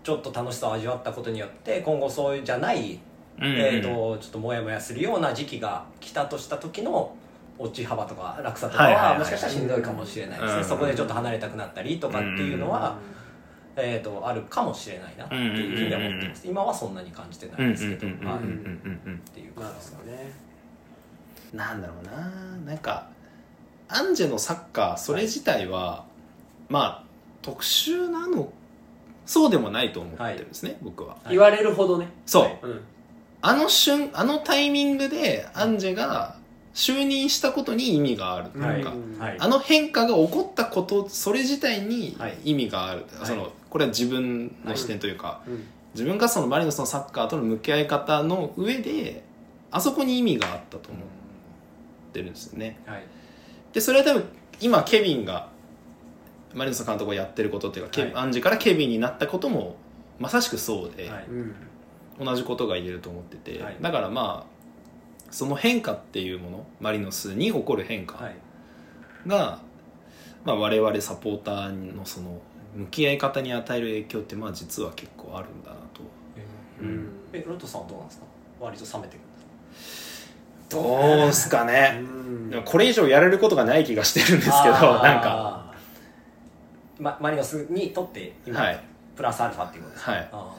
[0.05, 3.01] ちょっと楽しさを味わったことによって今後そういうじゃない
[3.41, 7.17] えー、とちょっとモヤモヤするような時期が来たとした時の
[7.59, 12.97] 落ち幅とか落差とかはいはいはいはもしかしたらしんどいかもしれないですね、うんそこでちょっと離れたくなったりとかっていうのは、
[13.77, 16.47] えー、とあるかもしれないなっていうふうには思ってます。
[16.47, 18.35] 今はそんなに感じてないですけど、はい、っうんうん
[19.05, 19.19] うんうん。
[19.33, 20.33] ていう感じですかね。
[21.53, 22.31] なんだろうな。
[22.67, 23.09] なんか
[23.89, 26.05] アンジェのサッカーそれ自体は、
[26.69, 27.05] まあ
[27.43, 28.53] 特殊なの
[29.27, 31.15] そうでもないと思ってるんですね、僕は。
[31.15, 31.31] はい。
[31.31, 32.09] 言われるほどね。
[32.27, 32.59] そう、はい。
[32.63, 32.81] うん。
[33.43, 36.37] あの瞬あのタイミングでアンジェが
[36.75, 39.19] 就任したことに意味があるというか、うん。
[39.19, 39.37] はい。
[39.39, 42.39] あの変化が起こったことそれ自体にはい。
[42.45, 43.27] 意味がある、はい。
[43.27, 45.65] そのこれは自分の視点というか、うん。
[45.95, 49.23] 自分がそのマリノスのサッカーとの向き合い方の上で
[49.71, 51.03] あそこに意味があったと思っ
[52.13, 52.81] てるんですよね。
[52.87, 53.05] はい。
[53.73, 54.25] でそれは多分
[54.61, 55.49] 今ケビンが
[56.55, 59.77] マリノスの監督がやってることっていうか、ケはいアンジェからケビンになったことも
[60.19, 61.55] まさしくそうで、はいうん。
[62.25, 64.55] 同じことが言えると思ってて、はいだからまあ
[65.31, 68.37] その変化っていうものマリノスに起こる変化はい
[69.27, 69.59] が、
[70.45, 72.41] まあ、我々サポーターのその
[72.77, 76.03] 向き合い方に与える影響ってまあ実は結構あるんだなと。
[76.81, 77.09] うん。
[77.33, 78.27] えロットさんはどうなんですか？
[78.61, 79.21] 割と冷めてる
[80.71, 82.51] どうすかうねん。
[82.51, 85.64] でもこれ以上やれることがない気がしてるんですけどなんか
[86.99, 88.85] ま、マリノスにとって今、はい。
[89.17, 90.13] プラスアルファっていうことですか？
[90.13, 90.29] はい。
[90.33, 90.55] あ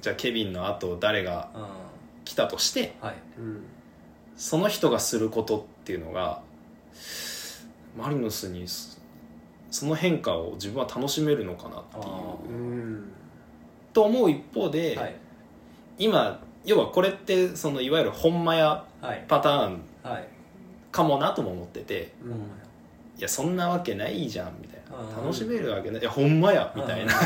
[0.00, 1.50] じゃあケビンの後誰が
[2.24, 3.14] 来たとしてはい。
[3.38, 3.62] うん。
[4.36, 6.40] その人がすることっていうのが
[7.96, 8.98] マリノスにそ
[9.70, 12.02] その変化を自分は楽しめるのかなっていう。
[12.04, 13.12] あうん。
[13.92, 15.14] と思う一方で、はい。
[15.98, 19.24] 今要はこれってそのいわゆる本間やはい。
[19.28, 20.28] パターンはい。
[20.90, 22.32] かもなとも思っててうん
[23.18, 24.69] いやそんなわけないじゃんみたいうんな
[25.16, 27.12] 楽しめるわけないいやほんまやみたいな。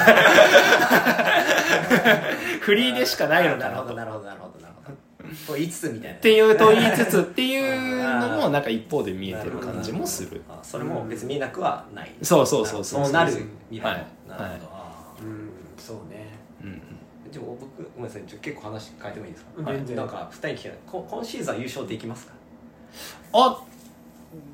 [2.61, 3.92] フリーでしかないのかなと。
[3.92, 4.96] っなるほどなるほどなるほどなるほど。
[5.46, 10.42] と言いつつみたいなていうと言いつつっていうのもなんか一方で見えてる感じもする。
[10.48, 12.12] あそれも別に見えなくはない。
[12.22, 13.12] そうそうそうそうそう。
[13.12, 13.33] なる
[13.70, 13.83] 未来。
[13.83, 13.96] も、はい。
[13.96, 16.29] なるほど、はいあうんそうね。
[16.62, 18.05] うんーでも僕ごめん。
[18.05, 19.72] なさいちょ結構話変えてもいいですか、な
[20.05, 22.33] んか2人聞きたいこ今シーズンは優勝できますか
[23.33, 23.61] あ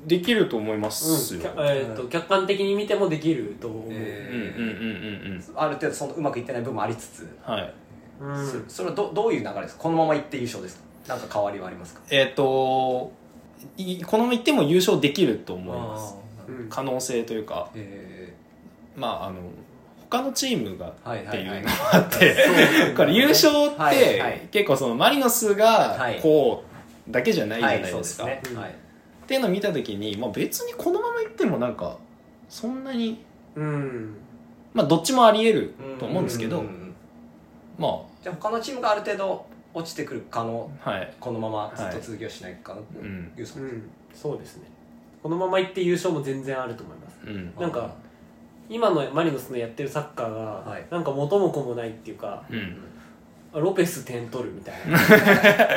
[0.05, 0.91] できると思いまうん。
[0.91, 4.75] すよ、きゃえーと客観的に見てもできると思う、えうんうんうん。
[5.27, 5.33] うん。
[5.33, 5.43] うん。
[5.55, 7.73] ある程度そのうまくいってない部分もありつつ、はい
[8.21, 8.47] うん。
[8.67, 11.19] そそれはどどういう流れですかこのままいって優勝ですかなん。
[11.19, 13.11] か変わりはありますかえっ、と
[13.77, 16.15] いこのままいっても優勝できると思います
[16.69, 18.33] 可能性というかえ
[18.95, 19.35] まああの
[20.09, 22.35] 他のチームがーはいはいはいっていうのもあって
[22.87, 26.63] そうこれ優勝っはいはいて結構そのマリノスがこ
[27.09, 28.25] うだけじゃないじゃないですか。
[28.25, 28.41] はい
[29.31, 31.97] っていうのを見た時に、まあ、別にこのままいってもなんか
[32.49, 33.23] そんなに
[33.55, 34.17] うん。
[34.73, 36.93] まあどっちもあり得ると思うんですけどんんん
[37.79, 43.31] まじゃあ他のチームがある程度落ちてくる可能あはい、このままずっと続きをしないかな、うん。
[43.37, 43.83] いうそううん。
[44.13, 44.63] そうですね。
[45.23, 47.19] このままいって優勝も全然あると思います。
[47.25, 47.53] うん。
[47.57, 47.95] なんか
[48.69, 50.39] 今のマリノスのやってるサッカーが、
[50.69, 50.85] はい。
[50.91, 52.77] なんか元も子もないっていうかうん
[53.53, 54.97] ロペス点取るみたいな。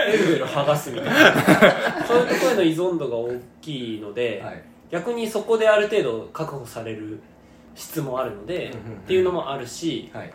[0.06, 2.04] エルベル剥がすみたいな。
[2.06, 4.62] そういうところへの依存度が大きいので、はい。
[4.90, 7.18] 逆にそこである程度確保される
[7.74, 8.98] 質もあるので、うんうんうん。
[8.98, 10.32] っていうのもあるしはい。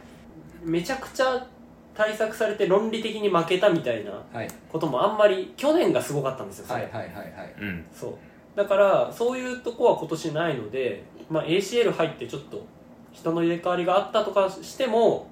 [0.63, 1.47] めちゃくちゃ
[1.95, 4.47] 対策されて論理的に負けたみたいなはい。
[4.69, 6.81] こともあんまり去年がすごかったんですよそれ。
[6.83, 7.55] はいはいはいはい。
[7.61, 7.85] うん。
[7.93, 8.13] そう。
[8.57, 12.65] だからそういうとこは今年ないので、まあ、ACL 入ってちょっと
[13.13, 15.27] 人の入れ替わりがあったとかしても、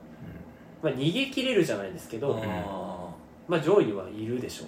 [0.82, 3.10] まあ、逃げ切れるじゃないですけど、あ
[3.48, 4.66] まあ、上位にはいるでしょ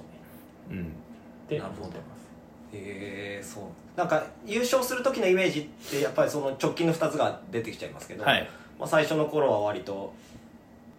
[0.70, 0.82] うね。
[0.82, 0.86] うん。
[0.86, 0.90] っ
[1.48, 2.20] て思ってます。
[2.74, 3.64] ーへえそう。
[3.98, 8.50] なんか優勝する時のイメージってやっぱりその直近の2つが出てきちゃいますけど、はい。
[8.80, 10.14] まあ、最初の頃は割と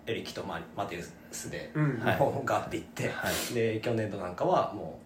[0.07, 2.01] エリキとママテウスで、うん。
[2.01, 2.19] はい。
[2.19, 3.55] もうガッていって、はい。
[3.55, 4.99] で去年度なんかはも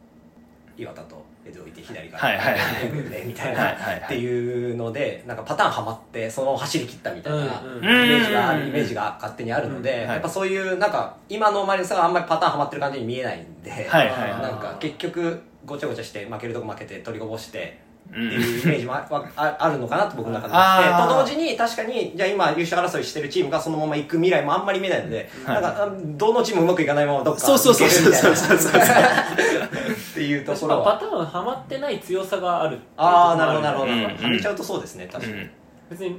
[0.79, 2.23] う岩田とエド置いて左から。
[2.23, 3.11] はいはいはい。
[3.11, 14.43] でみたいな、はいっていうのでなんかパターンはまってそのまま走り切ったみたいな、イメージがイメージが勝手にあるので、やっぱそういうなんか今のマリノスがあんまりパターンはまってる感じに見えないんで、はいはいはい。
[14.43, 25.63] なんか結局ごちゃごちゃして負けるとこ負けて取りこぼしてうっていうんイメージもあああるのかなと僕の中であってと同時に確かにじゃあ今優勝争いしてるチームがそのまま行く未来もあんまり見えないので、はい。
[25.63, 28.13] なんかあどのチームもうまくいかないままどっかそうそうそうそう。
[28.13, 35.51] そう行そうそうっていうところパターンはまってない強さがあるああなるほどなるほど、うんはめちゃうとそうですね確かに、うん
[35.91, 36.19] 別に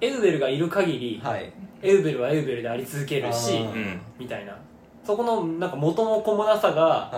[0.00, 3.64] エウベルがいる限り、はいエウベルはエウベルであり続けるし
[4.18, 4.58] みたいな
[5.04, 7.12] そこのなんか元も子もなさが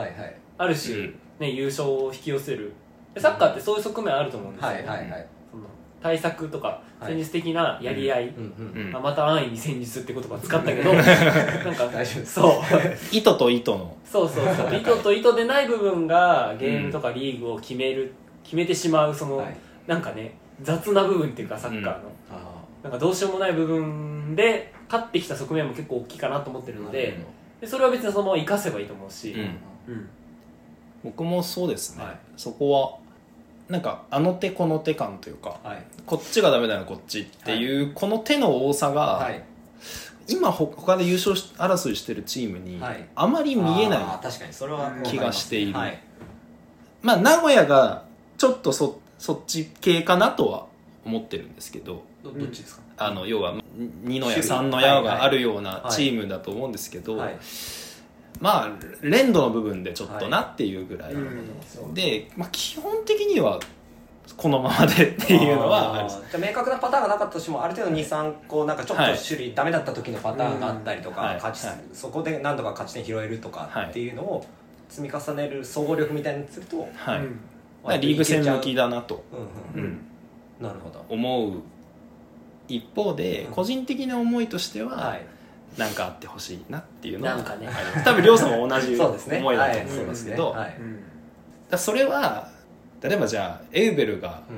[0.59, 2.73] ある種、うんね、優勝を引き寄せるで
[3.21, 5.27] サッカーってそういう側面あると思うんですよ、はいはいはい。
[5.51, 5.65] その
[6.03, 7.13] 対策とかはい。
[7.13, 9.03] 戦術的なやり合い、うんうんうん。
[9.03, 12.33] また安易に戦術って言葉使ったけど なんか大丈夫です。
[12.35, 12.53] そう。
[13.13, 13.97] 糸と糸の。
[14.05, 14.75] そうそうそう。
[14.75, 19.57] 意図と意図でない部分がゲームとかリーグを決める決めてしまうその、はい。
[19.87, 27.19] なんかね雑な部分っていうかサッカーの、あなんかどうしようもない部分で勝ってきた側面も結構大きいかなと思ってるーので
[27.61, 29.41] でそれは別にそのまま生かせばいいと思うし、うん。
[29.41, 30.09] うん。
[31.05, 32.19] 僕もそうですね、はい。
[32.37, 33.08] そこは
[33.69, 35.85] なんかあの手この手感というかはい。
[36.07, 39.43] こっちがダメならこっちっていう、この手の多さが、はい。
[40.27, 43.09] 今ほ他で優勝し争いしてるチームにはい。
[43.15, 45.79] あまり見えない、あー確かにそれは気がしている。
[45.79, 45.99] はい。
[47.03, 48.05] まあ名古屋が
[48.39, 50.67] ちょっとそそっち系かなとは
[51.05, 52.83] 思ってるんですけどどどっちですか？
[52.97, 53.55] あの要は
[54.03, 55.19] 二の矢三の矢はいはい。
[55.19, 55.93] があるようなはい。
[55.93, 57.39] チームだと思うんですけど、はい
[58.41, 58.71] まあ
[59.03, 61.95] 連動の部分でちょっとなっていうぐらい、うんそう。
[61.95, 63.59] で、まあ、基本的には
[64.37, 71.77] このままでっていうのはじゃあ明確なパターンがなかったとしてもある程度23個なんかちょっとはい種類ダメだった時のパターンがあったりとか、うん勝ちはい。
[71.93, 74.47] そこで何とか勝ち点拾えるとかっていうのを
[74.89, 77.41] 積み重ねる総合力みたいにすると、はい、うん。
[77.85, 79.25] まあリーグ戦向きだなと、
[79.75, 79.89] うんうん。
[79.89, 80.01] うん、
[80.61, 81.05] なるほど。
[81.09, 81.53] 思う。
[82.69, 83.53] 一方でうん。
[83.53, 85.27] 個人的な思いとしてははい
[85.77, 87.67] 何かあってほしいなっていうのはなんかね。
[87.67, 88.05] あります。
[88.05, 89.39] 多分亮さんも同じ そうですね。
[89.39, 90.77] 思いだと思うんですけど、はい。
[90.79, 90.97] うん。
[90.97, 91.05] だか
[91.73, 92.49] らそれは
[93.03, 94.57] 例えばじゃあエウベルがうん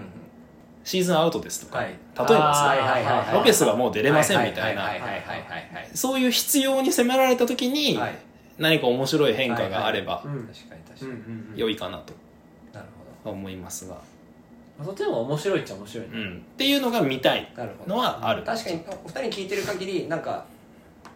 [0.82, 1.86] シーズンアウトですとか、はい。
[1.88, 3.34] 例えばですねはいはいはいはい。
[3.34, 4.82] ロペスがもう出れませんみたいな。
[4.82, 5.40] はいはいはいはい
[5.74, 8.14] はいそういう必要に迫られた時にはい。
[8.58, 10.46] 何か面白い変化があればうん。
[10.46, 11.16] 確かに確かに、うん。
[11.52, 12.12] うん良いかなと
[12.72, 12.86] なる
[13.24, 13.96] ほ思いますが、
[14.84, 17.94] そっちの方が面白いっちゃ面白いね、うん、っていうのが見たいどなるほど。
[17.94, 20.44] のはある確かにお二人に聞いてる限りなんか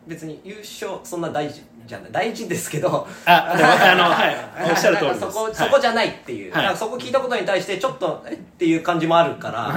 [0.06, 3.06] 別に優勝そんな大事じゃない大事ですけど。
[3.26, 4.36] ああのはい
[4.70, 5.20] おっしゃる通りです。
[5.20, 5.54] そこ、はい。
[5.54, 6.76] そこじゃないっていう、はい。
[6.76, 8.32] そこ聞いたことに対してちょっとえ？
[8.32, 9.72] っていう感じもあるから、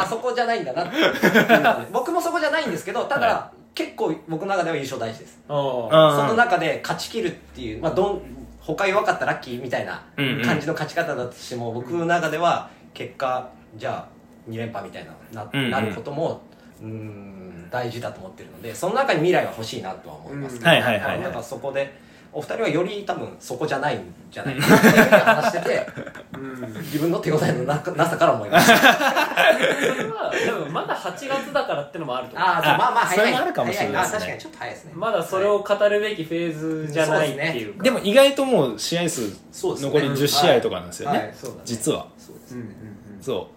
[0.00, 0.92] あそこじゃないんだなって
[1.92, 5.38] 僕もそこじゃないんですけどただ、は結構僕の中では優勝大事です。
[5.46, 8.22] その中で勝ち切るっていう、まあ、どん
[8.60, 10.42] 他弱かったらラッキーみたいなうんうん。
[10.44, 15.70] 感じの勝ち方だとしても、僕の中では結果じゃあ2連覇みたいなな,、うんうん。
[15.70, 16.40] なることも
[16.80, 17.39] うーん
[17.70, 20.58] 大事だと思ってるのでその中に未来は欲しいなとは思います。
[20.58, 21.20] けど、はいはいはいはい。
[21.20, 21.92] なんかそこで
[22.32, 25.86] お二人はより多分そこじゃないんじゃないかなって 話してて
[26.34, 26.72] うん。
[26.82, 32.48] 自分の手応えのななさから思いましたそれは多分まだ8月だからってのもあると思う。
[32.48, 33.18] あまあまあ早い。
[33.18, 34.18] それもあるかもしれないですね。
[34.18, 34.92] 早あ確かにちょっと早いですね。
[34.94, 37.82] まだそれを語るべきフェーズじゃないっていうか。
[37.82, 41.62] でも意外ともう試合数残り10試合とかなんですよね、はいそうだね。
[41.64, 42.06] 実は。
[42.18, 42.54] そうです。
[42.54, 42.68] うんうん。
[43.20, 43.48] そ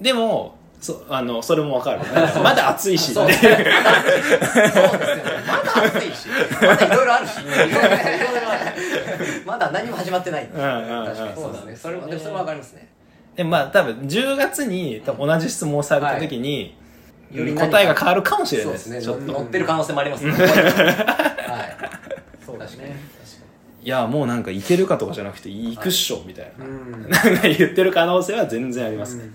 [0.00, 0.02] う。
[0.02, 2.00] でもそあのそれもわかる。
[2.42, 3.12] まだ暑いし。
[3.12, 3.26] そう。
[3.26, 3.66] ですよね。
[5.46, 6.28] まだ暑いし。
[6.60, 7.32] まだいろいろあるし。
[9.44, 10.44] まだ何も始まってない。
[10.44, 11.06] んうんうん。
[11.06, 11.34] 確かに。
[11.34, 11.76] そうですね。
[11.76, 12.88] それはでもそれはわかりますね。
[13.34, 16.76] でまあ多分10月に多分同じ質問をされた時に、
[17.32, 17.78] より何か。
[17.78, 19.00] 答えが変わるかもしれそうないです。
[19.00, 19.20] すちょっと。
[19.22, 20.32] でね乗ってる可能性もありますね。
[20.32, 20.42] はい。
[22.46, 22.90] そうだ確かに。
[22.90, 23.18] ね
[23.80, 27.08] いやもうなんかいけるかとかじゃなくて行くっしょみたいな、うん。
[27.08, 29.30] なんか言ってる可能性は全然ありますね、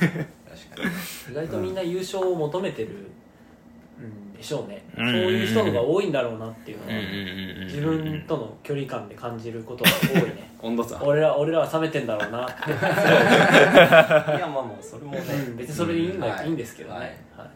[0.00, 0.37] かに
[1.30, 5.06] 意外とみんな優勝を求めてるんでしょうね、うん。
[5.06, 10.48] そういう人のが多いんだろうなっていうのは、自分との距離感で感じることが多いね。
[10.60, 15.20] 温度差俺ら俺らは冷めてんだろうなって、 いやまあまあそれもね。
[15.48, 16.46] うん別にそれでいいんだ、はい。
[16.46, 17.08] い、いんですけどね、はい。
[17.08, 17.50] はい。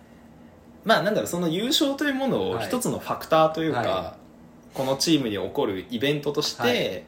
[0.84, 2.66] まあなんだろうその優勝というものをはい。
[2.66, 4.16] 一つのファクターというか、は
[4.74, 6.72] このチームに起こるイベントとしはい。
[6.72, 7.04] て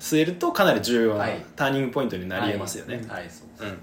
[0.00, 1.44] 据えるとかなり重要なはい。
[1.56, 3.28] ターニングポイントになりえますよね、はい。
[3.28, 3.78] そううんうん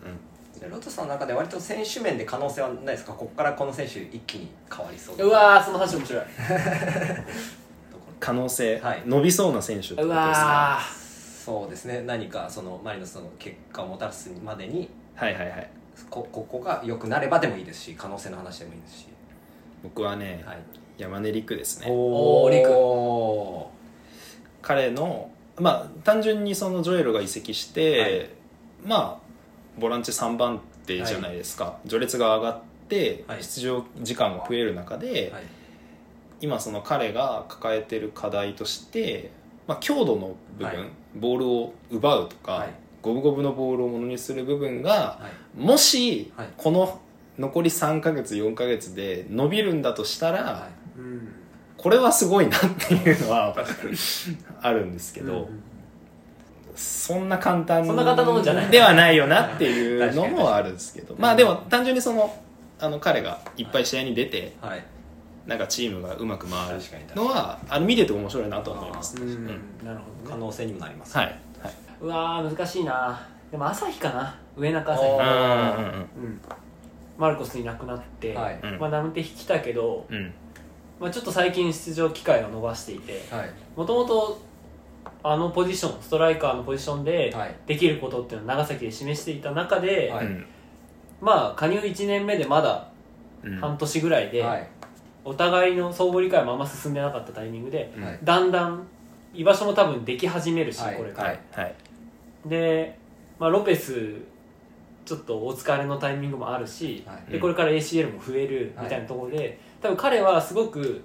[0.62, 3.14] でロトさんの中で割と選手面で可能性はないですか？
[3.14, 5.16] ここからこの選手一気に変わりそう。
[5.18, 6.24] うわーその話面白い。
[8.20, 9.02] 可能性、はい。
[9.06, 10.26] 伸びそうな選手ってことうですか？
[10.46, 10.80] わ
[11.44, 12.04] そうですね。
[12.06, 15.70] 何かそのマリノスの結果をもたらすまでにはいはいはい。
[16.10, 19.08] こここが良くなればでもいいですし可能性の話でもいいですし、
[19.82, 20.60] 僕はね、はい、
[21.00, 21.88] 山根陸ですね。
[21.90, 22.52] おー。
[22.52, 22.70] 陸。
[22.72, 23.72] お
[24.62, 28.30] 彼のまあ単純にそのジョエルが移籍して、はい。
[28.86, 29.21] まあ
[29.82, 33.44] ボランチ3番手じゃないですか、序列が上がってはい。
[33.44, 35.44] 出場時間が増える中で、はい。
[36.40, 39.32] 今その彼が抱えてる課題として、
[39.68, 40.90] まあ、強度の部分、はい。
[41.16, 42.70] ボールを奪うとか、はい。
[43.02, 45.60] 五分五分のボールをものにする部分がはい。
[45.60, 46.48] もしはい。
[46.56, 47.02] この
[47.40, 50.68] 残り3ヶ月4ヶ月で伸びるんだとしたら、は
[50.98, 51.34] うん。
[51.78, 53.56] これはすごいなっていうのは
[54.62, 55.64] あるんですけど、うん
[56.76, 58.70] そんな簡単そんな簡単なもんじゃない。
[58.70, 61.16] ではないよなっていうのもあるんですけど。
[61.18, 62.34] まあでも単純にその
[62.80, 64.84] あの彼がいっぱい試合に出てはい。
[65.48, 66.80] なんかチームがうまく回る
[67.16, 69.24] のはあの見てて面白いなと思います、うん。
[69.24, 69.46] うん。
[69.84, 70.30] なるほど。
[70.30, 71.32] ね可能性にもなりますはい、は
[71.70, 73.28] い、うわー難しいな。
[73.50, 74.40] でも朝日かな。
[74.56, 75.08] 上中朝日。
[75.08, 76.42] おうんーうん。
[77.18, 78.60] マルコスいなくなって、はい。
[78.64, 78.80] うん。
[78.80, 80.34] まあナムテヒ来たけど、うん。
[81.00, 83.50] まあ、ちょっと最近出場機会を逃していてはい。
[83.76, 84.40] もともと
[85.24, 87.56] あのポジションストライカーのポジションではい。
[87.68, 90.26] できることっていうのを長崎で示していた中で、はい。
[90.26, 90.46] うん。
[91.22, 92.90] まあ加入1年目でまだ
[93.44, 93.58] うん。
[93.58, 94.68] 半年ぐらいで、はい。
[95.24, 98.20] お互いの相互理解もあんま進んでなかったタイミングで、うんはい。
[98.24, 98.88] だんだん
[99.34, 100.96] 居場所も多分でき始めるし、はい。
[100.96, 101.40] これから、はい。
[101.54, 101.76] はい。
[102.46, 102.98] で、
[103.40, 104.16] まあ、ロペス
[105.06, 107.32] ちょっとお疲れのタイミングもあるし、はい。
[107.34, 111.02] でこれから ACL も増えるみたいなところで、多分彼はすごく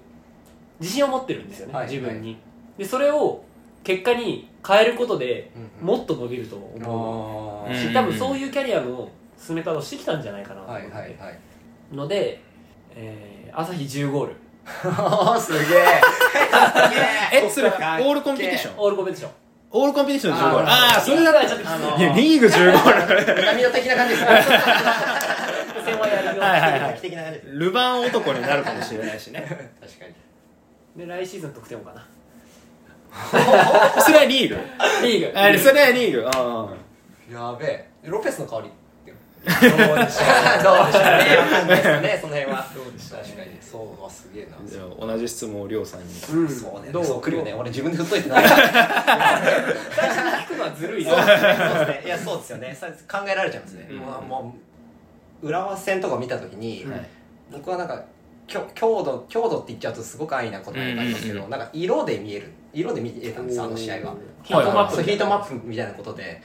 [0.79, 1.87] 自信を持ってるんですよね、はい。
[1.87, 2.37] 自分に、
[2.77, 3.43] でそれを
[3.83, 7.93] 結果に変えることでうんもっと伸びると思う。
[7.93, 9.09] 多分そういうキャリアの
[9.39, 11.39] 進め方をしてきたんじゃないかなと思はっていはいはい
[11.95, 12.41] ので、
[12.95, 14.35] えー朝日10ゴール
[15.41, 15.85] すげえ
[17.45, 24.41] えそれ all competition all competition all competition 15ゴールあーああそれだったちょっとあのいやリーグ15ゴール南野的な感じですはい
[26.39, 29.41] はいはいルヴァン男になるかもしれないしね
[29.81, 32.05] 確かにで来シーズン得点王かな
[34.01, 34.57] それはリーグ
[35.03, 36.67] リーグあそれはリーグあ
[37.31, 37.87] やべえ。
[38.03, 38.71] ロペスの香り
[39.47, 42.67] どうでしょうどうでしょうねわかんないですねその辺は。
[42.75, 43.57] どうでしょう確かに。
[43.61, 44.57] そうわすげえな。
[44.57, 46.07] あじゃあ同じ質問をりょうさんに。
[46.07, 46.91] うんそうね。
[46.91, 47.05] どう？
[47.05, 47.53] そう来るよね。
[47.53, 48.43] 俺自分で振っといてない。
[48.49, 48.59] 最
[50.09, 51.13] 初に聞くのはずるいよ。
[52.05, 52.75] いやそうですよね。
[52.75, 53.97] さ考えられちゃいますね、うん。
[53.99, 54.55] もうも
[55.43, 57.05] う浦和戦とか見た時に、うん。
[57.53, 58.03] 僕はなんか
[58.47, 61.51] 強強度強度って言っちゃうとすごく安易なことになりますけど、うんうんうん。
[61.51, 64.15] なんか色で見える色で見えたんですあの試合は。
[64.43, 66.41] ヒートマップヒートマップみたいなことで。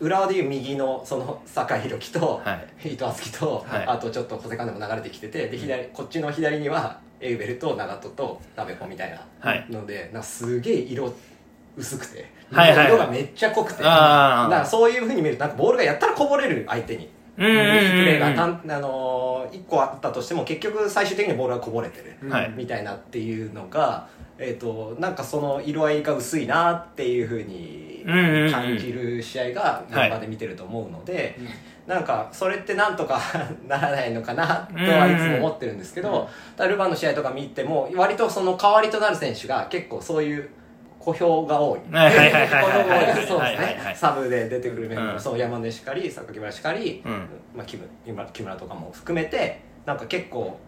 [0.00, 2.88] 浦和でいう右のその酒井宏樹と、はい。
[2.88, 3.86] 伊藤敦樹と、はい。
[3.86, 9.66] あとちょっと小瀬間でも流れてきててで左こっちの左にはエウベルと長門と鍋子みたいなはい。
[9.70, 11.12] のでなんかすげえ色
[11.76, 12.86] 薄くて、はいはいはい。
[12.88, 13.82] 色がめっちゃ濃くて。
[13.84, 14.50] あー。
[14.50, 17.10] だからそういうふうに見るとなんかボールがやったらこぼれる相手に。
[17.36, 17.62] うんうんうんうん。
[17.62, 22.52] プレーがたん、あのー、1個あったとしても結局最終的にボールがこぼれてる、はい。
[22.56, 24.08] みたいなっていうのが、
[24.42, 28.50] えー、となんかその色合いが薄いなっていうふうにうんうんうん。
[28.50, 31.36] 感じる試合が現場で見てると思うので、
[31.86, 33.20] なんかそれってなんとか
[33.68, 40.48] ならないのかなとはいつも思ってるんですけど、うんルヴァンの試合とか見ても割とその代わりとなる選手が結構そういう
[40.98, 41.80] 小評が多い。
[41.80, 43.92] そうですはいはいはいね。
[43.94, 45.20] サブで出てくるメンバー、うん。
[45.20, 47.12] そう山根しかり、榊原しかり、うん。
[47.56, 50.58] まあ、木村木村木村とかも含めてなんか結構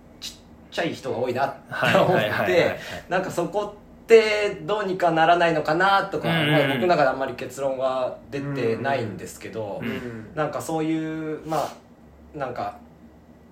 [0.73, 10.31] ちっちゃい人が多いなってはい思ってなんかそこってどうにかならないのかなとか、うんまあ、僕の中であんまり結論は出てないんですけど、うんうん。
[10.35, 12.79] なんかそういうまあなんか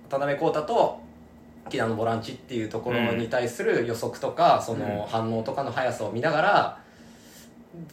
[0.09, 0.99] 渡辺浩太と
[1.69, 6.79] 木田のボランチっていうところに対する予測とか、その反応とかの速さを見ながら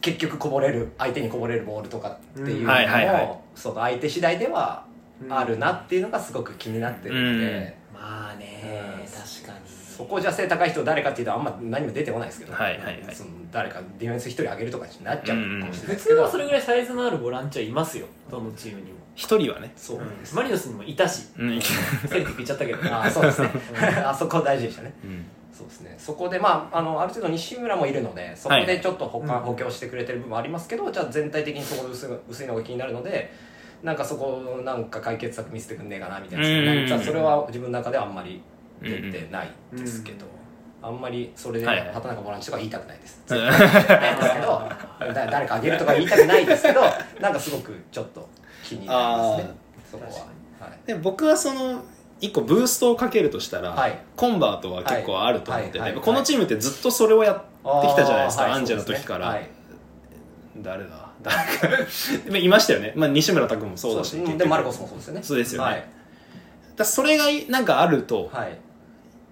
[0.01, 2.73] 結局こぼれる相手にこぼれるボールとかっていううんの
[3.13, 4.83] もその相手次第では
[5.29, 8.61] あるなっていうのがすごく気になってるんで、まあね
[8.99, 9.05] うん。
[9.05, 9.59] 確かに。
[9.99, 13.15] そこじゃ背高い人誰かっていうとあんま何も出てこないですけど、はいはいはい。
[13.15, 18.05] その誰かディフェンス一人上げるとかになっちゃうかもしれない普ですけど、通はそれぐらいサイズのあるボランチはいますよ。
[18.31, 19.73] どのチームにも一人はね。
[19.75, 21.27] そううんです、マリノスにもいたし。
[21.37, 21.61] うん。
[21.61, 22.79] セルティック行っちゃったけど。
[22.95, 23.49] あそうですね。
[24.05, 24.93] あそこ大事でしたね。
[25.03, 25.25] うん。
[25.51, 25.95] そうですね。
[25.97, 29.27] そこでまああのある程度西村もいるのでそこでちょっと補,、うん。
[29.27, 33.33] 補強してくれてる部分ありますけど、じゃあ全体的にそこで薄い薄いのが気になるので
[33.83, 38.41] なんかそこなんか解決策見せてくんねえかなみたいな、うんうんうんそれは自分の中ではあんまり
[38.81, 40.25] 出てないですけど、
[40.81, 46.81] あんまりそれで畑中ボランチとか言いたくないです、うんないですけどだ誰かあげるとか言いたくないですけど
[47.21, 48.27] なんかすごくちょっと
[48.63, 49.51] 気になりますね。
[49.91, 51.83] そこは、はい、で僕はその
[52.21, 53.97] 一個ブーストをかけるとしたら、はい。
[54.17, 55.93] コンバートは結構あると思ってて、はい。
[55.93, 56.01] はい。
[56.01, 59.49] このチームってずっとそれをやってきたじゃないですか、アンジェの時から、ね。
[60.57, 61.08] 誰だ？
[61.23, 61.37] 誰
[62.31, 65.23] かいましたよね、まあ、西村拓もそうだしそうでマルコスもそうですよね。
[65.23, 65.71] そうですよね。
[65.71, 65.85] はい。
[66.75, 68.57] だそれがなんかあるとはい。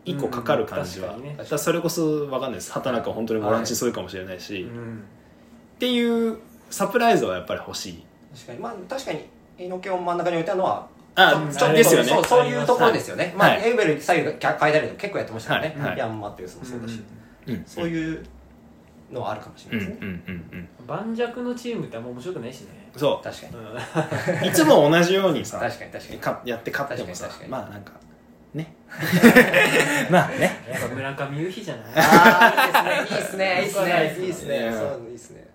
[0.05, 1.37] 一個かかる感じは、うんね。
[1.37, 2.71] だそれこそ分かんないです。
[2.71, 5.03] 畑中は本当にボランチそうかもしれないし、っうん。
[5.79, 6.37] ていう
[6.69, 8.05] サプライズはやっぱり欲しい。
[8.33, 8.59] 確かに。
[8.59, 9.25] まあ確かに
[9.57, 12.09] 猪木を真ん中に置いたのはあちょですよね。
[12.09, 15.89] そうそういうところですよね、まあ、はいエウベル左右変えたりとか結構やってましたよね、はい。
[15.89, 15.97] はい。
[15.97, 17.01] ヤンマっていうもそうだし、
[17.47, 17.63] うん。
[17.65, 18.23] そういう
[19.11, 22.89] のはあるかもしれないですね、うんうん盤石のチームってあんま面白くないしね。
[22.95, 23.55] そ確かに。
[23.55, 24.45] うん。
[24.45, 26.19] ういつも同じようにさ確かに確かに。
[26.19, 27.67] かやって勝ってもさ確かに確かに。
[27.67, 27.91] まあなんか
[28.53, 28.73] ね。
[30.09, 30.63] まあね。
[30.71, 31.85] やっぱ村上優飛じゃない？
[31.95, 33.91] ああいいですねいいですね。
[33.91, 34.23] いいですね。
[34.23, 34.57] いいですね。
[34.67, 34.73] うん。
[34.73, 35.47] そういいですね。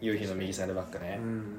[0.00, 1.18] 夕日の右サイドバックね。
[1.20, 1.56] うん。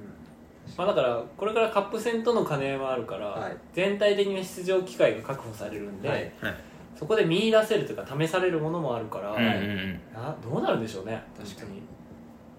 [0.77, 3.57] まあ、だからこれからカップ戦との兼ね合いもあるから、はい。
[3.73, 6.17] 全体的に出場機会が確保されるんで、はい。
[6.41, 6.55] はい
[7.01, 9.99] そこで見出せるというか試されるものもあるから、うんうん
[10.39, 11.81] どうなるんでしょうね確かに。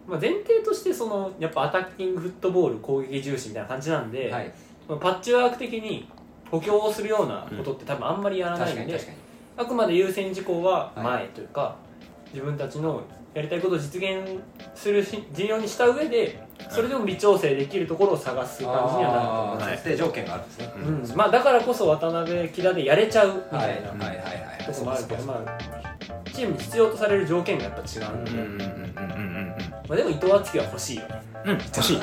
[0.04, 4.52] まあ、前提としてそのやっぱアタッキングフットボール攻撃重視みたいな感じなんで、はい。
[4.88, 6.08] パッチワーク的に
[6.50, 9.18] 補強をするようなことって多分あんまりやらないんで、確かに確かに。
[9.58, 11.04] あくまで優先事項ははい。
[11.04, 11.76] 前というか、
[12.32, 13.00] 自分たちの
[13.34, 14.40] やりたいことを実現
[14.74, 20.72] するし事業にした上でそれでも微調整できるところを探す感じにはなると思います、条件があるんですね。
[20.76, 20.78] う
[21.12, 21.16] ん。
[21.16, 23.98] まあ、だからこそ渡辺木田でやれちゃうみたいな、はい。
[23.98, 24.08] はい。
[24.08, 25.58] はいはいとこもあるけど、まあ、
[26.32, 29.54] チームに必要とされる条件がやっぱ違うんで、うんうんうんうんうん
[29.88, 31.22] まあ、でも伊藤敦樹は欲しいよね。
[31.44, 31.58] うんうん。
[31.58, 32.02] 欲しいく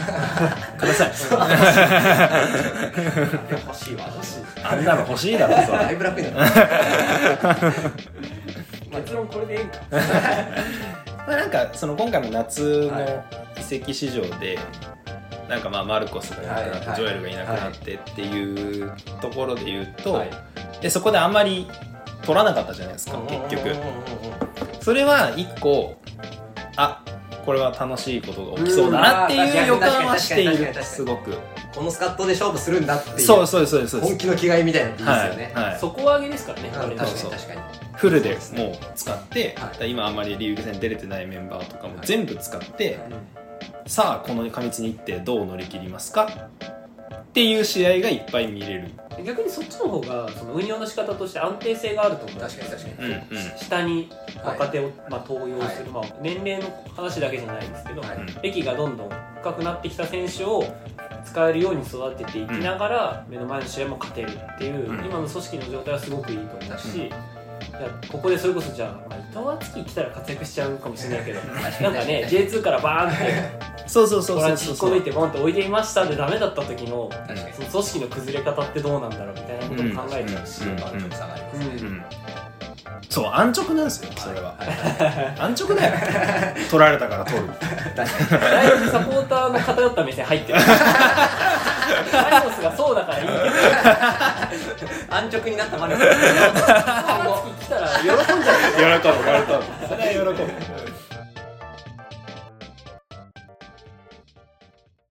[0.86, 1.12] ださい。
[3.52, 4.10] 欲しいわ。
[4.14, 5.78] 欲しいあんなの欲しいだろそれ。
[5.78, 6.52] だいぶ楽になる
[8.92, 9.80] 結論これでいいんか
[11.28, 13.24] まあなんかその今回の夏のは
[13.58, 14.58] 移籍市場で、
[15.48, 16.96] なんかまあマルコスがいなくなって、はいはい。
[16.96, 20.30] ジョエルがいなくなってっていうところで言うと、はい。
[20.82, 21.68] でそこであんまり
[22.24, 23.18] 取らなかったじゃないですか
[23.50, 23.76] 結局。
[24.82, 25.96] それは一個
[26.76, 27.04] あ
[27.46, 30.74] これは楽しいことが起きそうだなっていう予感はしている。
[30.84, 31.38] すごく
[31.74, 34.10] このスカットで勝負するんだっていうそうそうですそうですそうです。
[34.12, 35.80] 本気の気概みたいなのっていいですよね、はいはい。
[35.80, 37.62] 底上げですからね、うん確かに確かに。
[37.94, 38.38] フルでもう
[38.96, 39.92] 使って、はい。
[39.92, 42.08] 今あんまりリーグ戦出れてないメンバーとかもはい。
[42.08, 43.00] 全部使って、
[43.86, 46.26] さあこの過密日程どう乗り切りますか？
[46.26, 48.92] っていう試合がいっぱい見れる。
[49.24, 52.94] 逆にそっちの方がその運用の仕方として安定性があると思う確かに確かに。
[53.06, 53.22] うんうん。
[53.58, 54.10] 下に
[54.44, 58.20] 若手を、まあ、登用する、はまあ、年齢の話だけじゃないんですけど、はい。
[58.42, 59.10] 歴がどんどん
[59.42, 60.64] 深くなってきた選手を
[61.26, 65.06] 使えるように育てていきながら、目の前の試合も勝てるっていう、うん。
[65.06, 67.12] 今の組織の状態はすごくいいと思うし、
[68.12, 69.40] ここでそれこそじゃあ、まあ、伊藤
[69.74, 71.40] 敦樹来たら活躍しちゃうかもしれないけど
[71.82, 82.49] なんかね J2 からバーンってそうそうそうボランチ引っこそうそうそう抜いてボンと置いていましたでダメだった時の確かにその組織の崩れ方ってどうなんだろうみたいなことも考えちゃうし、うん満足さがありますね、うんうんそう
[83.28, 84.54] 安直なんですよそれは、
[85.40, 85.94] 安直だよ。
[86.70, 87.48] 取られたから取る。
[87.96, 88.08] だい
[88.78, 90.60] ぶサポーターの偏った目線入ってる。
[90.60, 90.66] マ
[92.30, 93.40] リノスがそうだからいいけど。
[95.10, 96.14] 安直になったマネさん来
[97.68, 99.00] たら喜んじゃうよ。
[99.00, 99.88] 喜ぶ喜ぶ。
[99.88, 100.89] それは喜ぶ